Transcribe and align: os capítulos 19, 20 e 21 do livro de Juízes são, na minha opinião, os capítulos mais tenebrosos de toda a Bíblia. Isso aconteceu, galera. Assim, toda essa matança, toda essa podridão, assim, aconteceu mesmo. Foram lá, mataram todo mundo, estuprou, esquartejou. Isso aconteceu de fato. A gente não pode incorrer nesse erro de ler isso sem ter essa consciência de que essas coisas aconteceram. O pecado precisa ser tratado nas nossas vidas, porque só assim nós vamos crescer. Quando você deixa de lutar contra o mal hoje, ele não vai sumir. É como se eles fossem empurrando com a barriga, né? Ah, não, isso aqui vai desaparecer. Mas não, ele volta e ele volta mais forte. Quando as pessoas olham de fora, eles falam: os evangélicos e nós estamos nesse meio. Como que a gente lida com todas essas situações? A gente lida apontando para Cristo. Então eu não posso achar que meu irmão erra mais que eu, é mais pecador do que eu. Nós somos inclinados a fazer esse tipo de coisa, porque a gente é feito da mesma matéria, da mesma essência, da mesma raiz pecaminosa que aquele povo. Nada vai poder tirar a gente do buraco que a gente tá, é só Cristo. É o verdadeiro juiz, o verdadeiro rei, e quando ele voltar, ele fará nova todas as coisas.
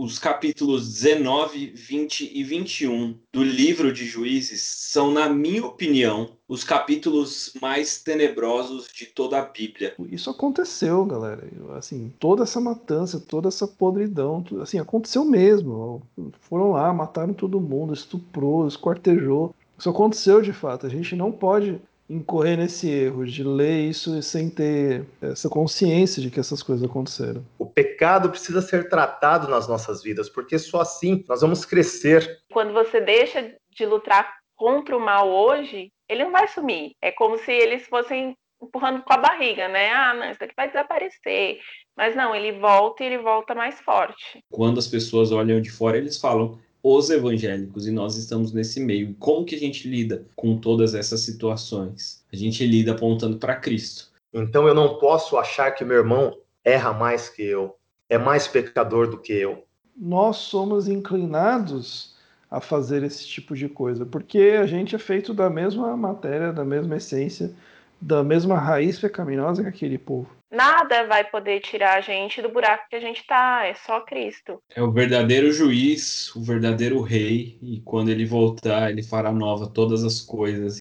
os 0.00 0.18
capítulos 0.18 0.94
19, 0.94 1.72
20 1.76 2.30
e 2.34 2.42
21 2.42 3.14
do 3.30 3.42
livro 3.42 3.92
de 3.92 4.06
Juízes 4.06 4.62
são, 4.62 5.10
na 5.10 5.28
minha 5.28 5.64
opinião, 5.66 6.30
os 6.48 6.64
capítulos 6.64 7.52
mais 7.60 8.02
tenebrosos 8.02 8.88
de 8.94 9.04
toda 9.04 9.38
a 9.38 9.44
Bíblia. 9.44 9.94
Isso 10.10 10.30
aconteceu, 10.30 11.04
galera. 11.04 11.46
Assim, 11.76 12.10
toda 12.18 12.44
essa 12.44 12.60
matança, 12.60 13.20
toda 13.20 13.48
essa 13.48 13.68
podridão, 13.68 14.42
assim, 14.62 14.78
aconteceu 14.78 15.22
mesmo. 15.22 16.02
Foram 16.40 16.72
lá, 16.72 16.90
mataram 16.94 17.34
todo 17.34 17.60
mundo, 17.60 17.92
estuprou, 17.92 18.66
esquartejou. 18.66 19.54
Isso 19.78 19.90
aconteceu 19.90 20.40
de 20.40 20.52
fato. 20.54 20.86
A 20.86 20.90
gente 20.90 21.14
não 21.14 21.30
pode 21.30 21.78
incorrer 22.10 22.58
nesse 22.58 22.88
erro 22.88 23.24
de 23.24 23.44
ler 23.44 23.88
isso 23.88 24.20
sem 24.20 24.50
ter 24.50 25.04
essa 25.22 25.48
consciência 25.48 26.20
de 26.20 26.28
que 26.28 26.40
essas 26.40 26.60
coisas 26.60 26.84
aconteceram. 26.84 27.44
O 27.56 27.64
pecado 27.80 28.28
precisa 28.28 28.60
ser 28.60 28.90
tratado 28.90 29.48
nas 29.48 29.66
nossas 29.66 30.02
vidas, 30.02 30.28
porque 30.28 30.58
só 30.58 30.82
assim 30.82 31.24
nós 31.26 31.40
vamos 31.40 31.64
crescer. 31.64 32.42
Quando 32.52 32.74
você 32.74 33.00
deixa 33.00 33.54
de 33.70 33.86
lutar 33.86 34.36
contra 34.54 34.94
o 34.94 35.00
mal 35.00 35.30
hoje, 35.30 35.90
ele 36.06 36.24
não 36.24 36.30
vai 36.30 36.46
sumir. 36.46 36.92
É 37.00 37.10
como 37.10 37.38
se 37.38 37.50
eles 37.50 37.86
fossem 37.86 38.36
empurrando 38.62 39.02
com 39.02 39.12
a 39.14 39.16
barriga, 39.16 39.66
né? 39.68 39.90
Ah, 39.90 40.12
não, 40.12 40.30
isso 40.30 40.44
aqui 40.44 40.52
vai 40.54 40.66
desaparecer. 40.66 41.58
Mas 41.96 42.14
não, 42.14 42.34
ele 42.34 42.52
volta 42.52 43.02
e 43.02 43.06
ele 43.06 43.18
volta 43.18 43.54
mais 43.54 43.80
forte. 43.80 44.44
Quando 44.52 44.78
as 44.78 44.86
pessoas 44.86 45.32
olham 45.32 45.58
de 45.58 45.70
fora, 45.70 45.96
eles 45.96 46.20
falam: 46.20 46.58
os 46.82 47.08
evangélicos 47.08 47.86
e 47.86 47.90
nós 47.90 48.16
estamos 48.16 48.52
nesse 48.52 48.78
meio. 48.78 49.14
Como 49.18 49.46
que 49.46 49.54
a 49.54 49.58
gente 49.58 49.88
lida 49.88 50.26
com 50.36 50.58
todas 50.58 50.94
essas 50.94 51.22
situações? 51.22 52.22
A 52.30 52.36
gente 52.36 52.66
lida 52.66 52.92
apontando 52.92 53.38
para 53.38 53.56
Cristo. 53.56 54.10
Então 54.34 54.68
eu 54.68 54.74
não 54.74 54.98
posso 54.98 55.38
achar 55.38 55.70
que 55.70 55.82
meu 55.82 55.96
irmão 55.96 56.36
erra 56.64 56.92
mais 56.92 57.28
que 57.28 57.42
eu, 57.42 57.76
é 58.08 58.18
mais 58.18 58.46
pecador 58.46 59.08
do 59.08 59.18
que 59.18 59.32
eu. 59.32 59.64
Nós 59.96 60.36
somos 60.36 60.88
inclinados 60.88 62.16
a 62.50 62.60
fazer 62.60 63.02
esse 63.02 63.26
tipo 63.26 63.54
de 63.54 63.68
coisa, 63.68 64.04
porque 64.04 64.56
a 64.60 64.66
gente 64.66 64.96
é 64.96 64.98
feito 64.98 65.32
da 65.32 65.48
mesma 65.48 65.96
matéria, 65.96 66.52
da 66.52 66.64
mesma 66.64 66.96
essência, 66.96 67.54
da 68.00 68.24
mesma 68.24 68.58
raiz 68.58 68.98
pecaminosa 68.98 69.62
que 69.62 69.68
aquele 69.68 69.98
povo. 69.98 70.28
Nada 70.50 71.06
vai 71.06 71.22
poder 71.22 71.60
tirar 71.60 71.98
a 71.98 72.00
gente 72.00 72.42
do 72.42 72.48
buraco 72.48 72.88
que 72.90 72.96
a 72.96 73.00
gente 73.00 73.24
tá, 73.24 73.64
é 73.64 73.74
só 73.74 74.00
Cristo. 74.00 74.60
É 74.74 74.82
o 74.82 74.90
verdadeiro 74.90 75.52
juiz, 75.52 76.34
o 76.34 76.42
verdadeiro 76.42 77.00
rei, 77.02 77.56
e 77.62 77.80
quando 77.82 78.08
ele 78.08 78.26
voltar, 78.26 78.90
ele 78.90 79.02
fará 79.02 79.30
nova 79.30 79.68
todas 79.68 80.02
as 80.02 80.20
coisas. 80.20 80.78